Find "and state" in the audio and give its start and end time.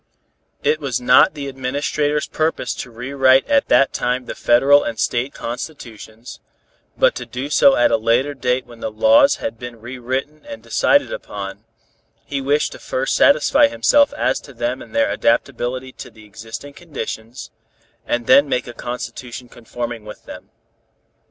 4.83-5.31